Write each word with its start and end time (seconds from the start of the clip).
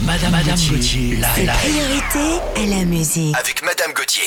Madame, 0.00 0.30
Madame 0.30 0.58
Gauthier, 0.70 1.16
la, 1.16 1.28
la 1.44 1.52
priorité 1.54 2.40
à 2.56 2.66
la 2.78 2.84
musique. 2.84 3.36
Avec 3.36 3.62
Madame 3.62 3.92
Gauthier. 3.92 4.22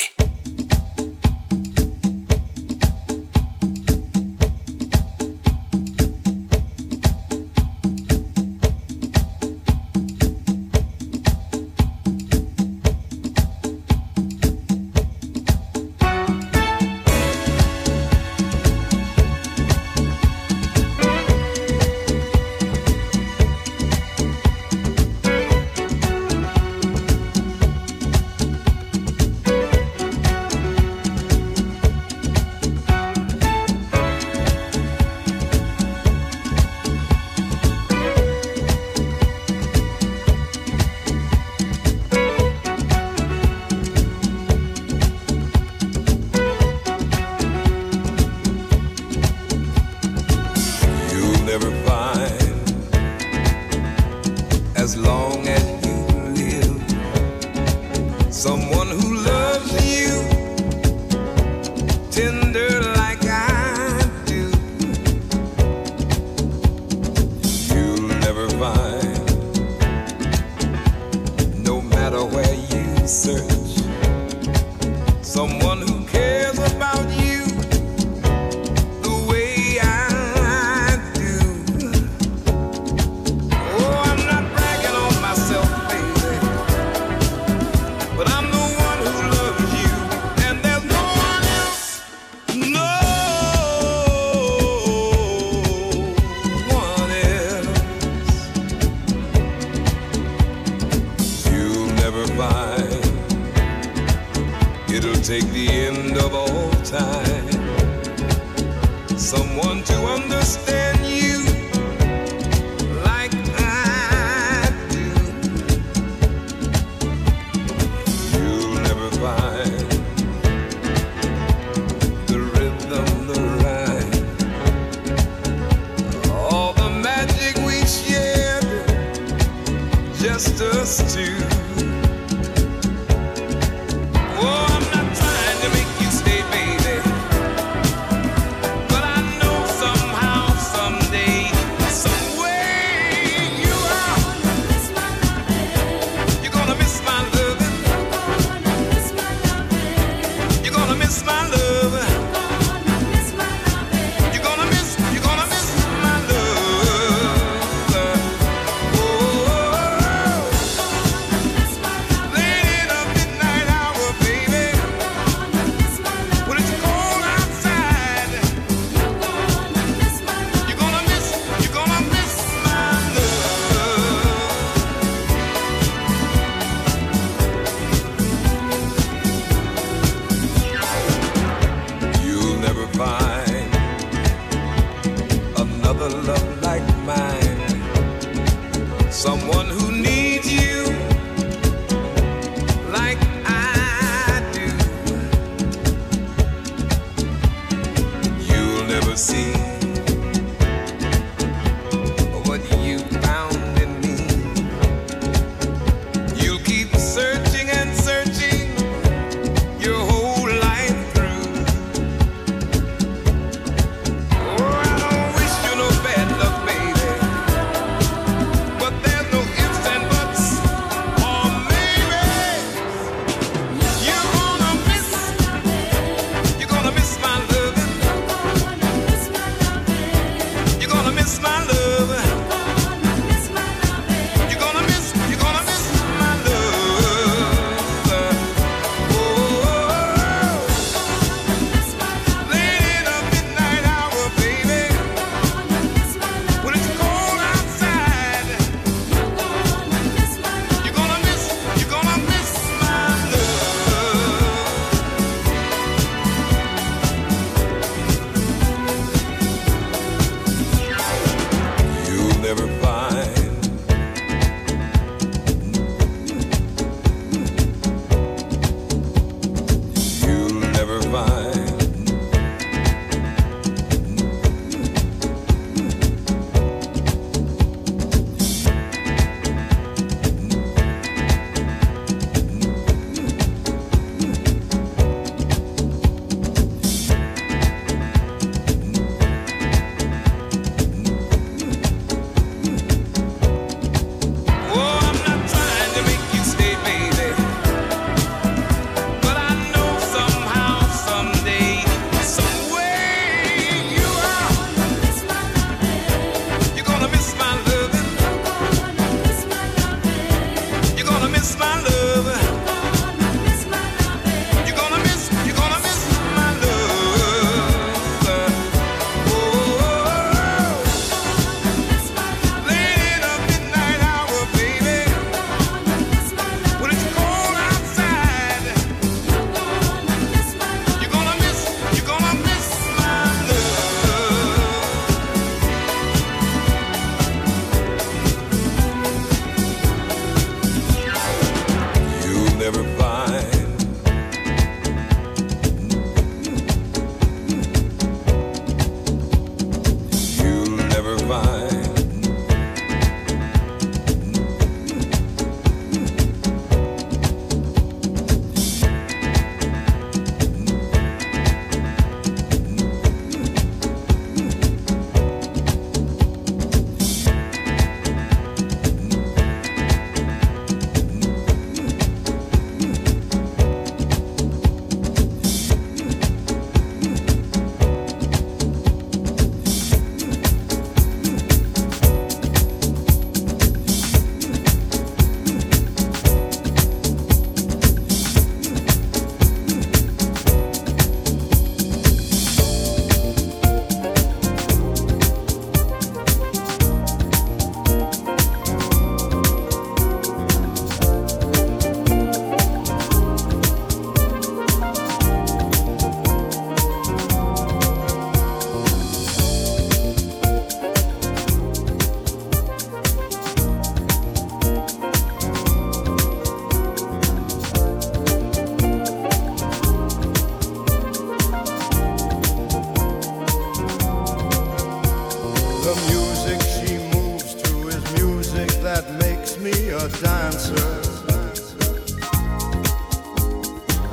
dancer. 430.20 431.02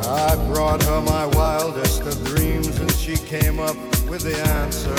I 0.08 0.36
brought 0.48 0.82
her 0.84 1.02
my 1.02 1.26
wildest 1.26 2.02
of 2.02 2.24
dreams, 2.26 2.80
and 2.80 2.92
she 2.94 3.16
came 3.16 3.60
up 3.60 3.76
with 4.08 4.24
the 4.24 4.38
answer. 4.62 4.96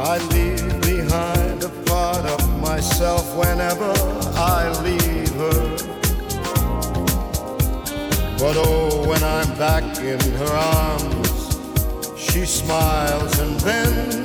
I 0.00 0.18
leave 0.34 0.80
behind 0.82 1.64
a 1.64 1.68
part 1.86 2.24
of 2.24 2.60
myself 2.60 3.24
whenever 3.36 3.92
I 4.36 4.70
leave 4.82 5.34
her. 5.34 5.88
But 8.38 8.54
oh, 8.56 9.08
when 9.08 9.22
I'm 9.24 9.56
back 9.58 9.84
in 9.98 10.20
her 10.20 10.52
arms, 10.52 11.58
she 12.16 12.46
smiles 12.46 13.38
and 13.40 13.58
then 13.60 14.17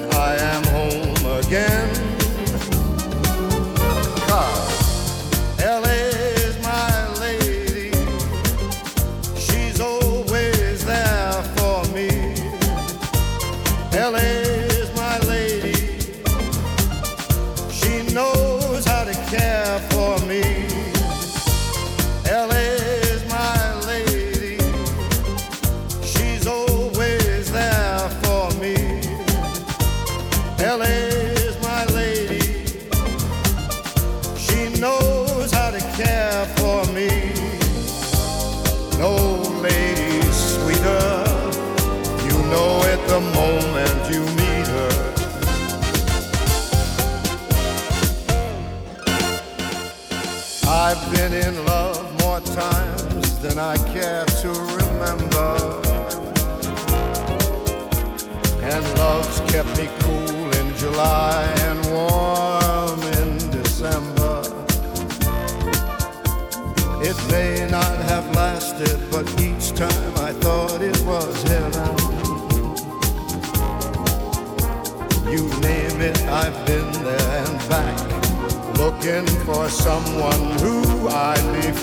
someone 79.70 80.60
who 80.60 81.08
I 81.08 81.36
live 81.52 81.83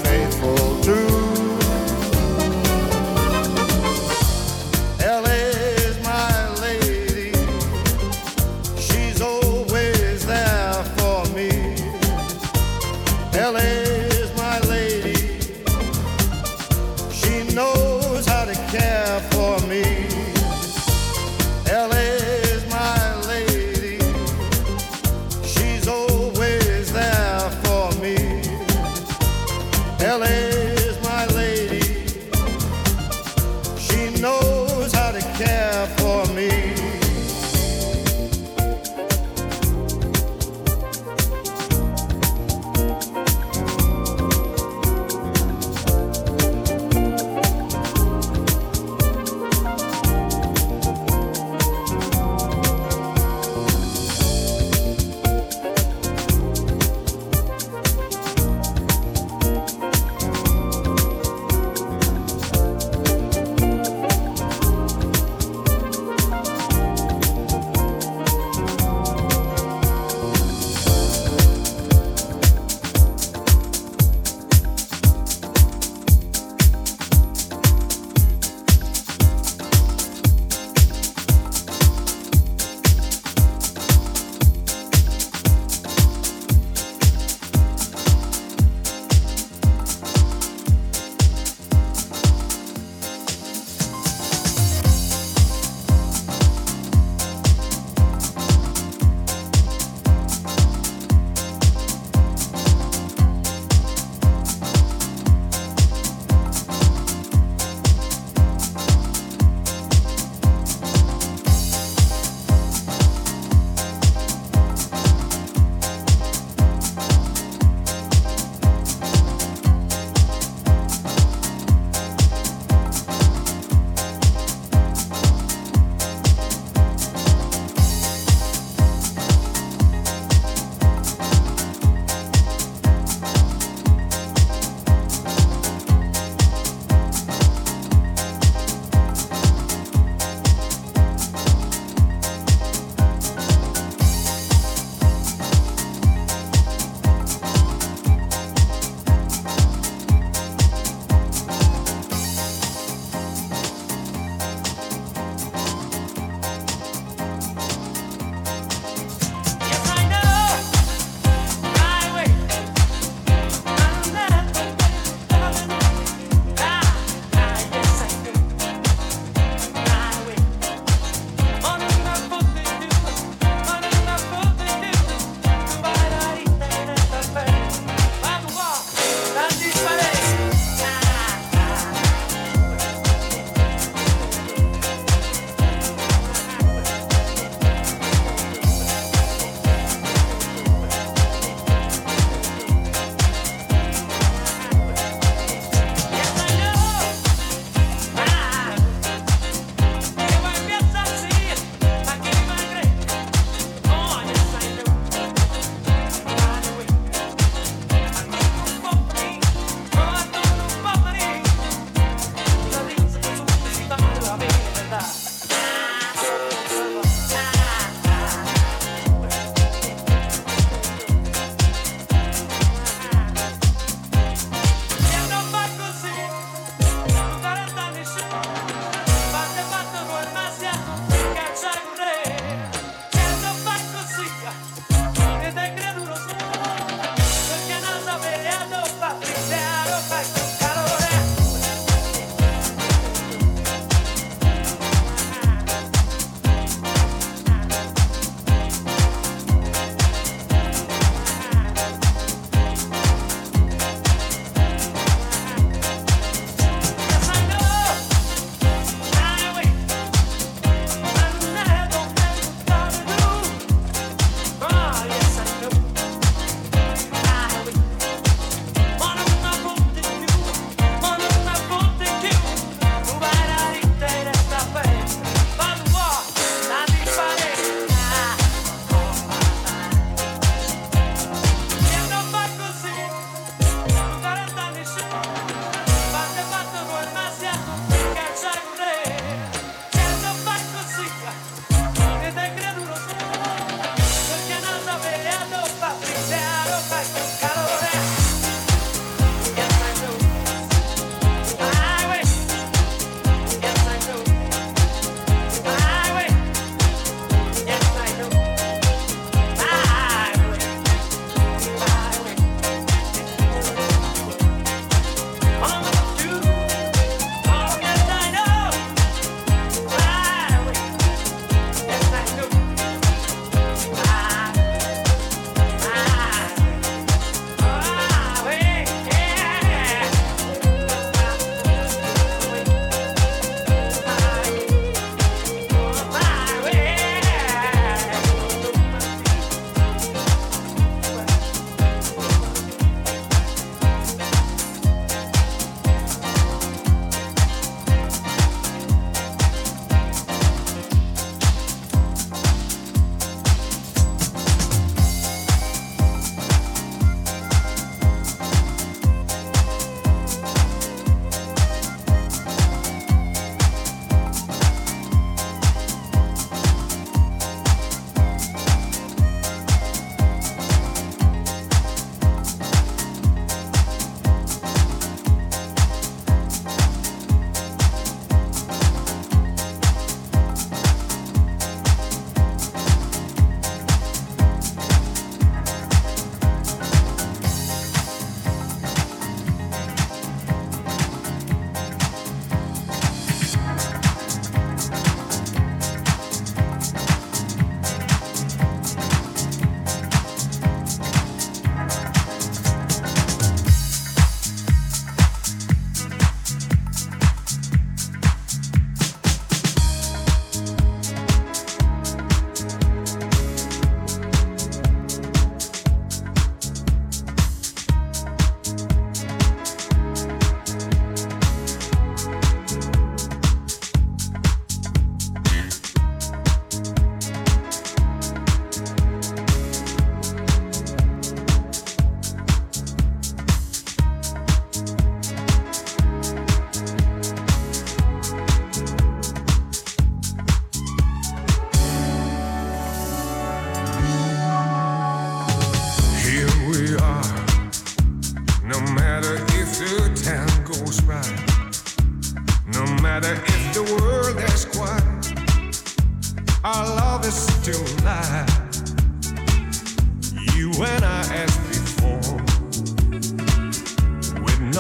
Belém. 30.01 30.60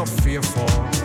No 0.00 0.06
fear 0.06 0.99